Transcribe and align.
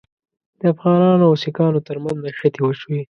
د 0.59 0.61
افغانانو 0.73 1.23
او 1.29 1.33
سیکهانو 1.43 1.85
ترمنځ 1.87 2.17
نښتې 2.25 2.59
وشوې. 2.63 2.99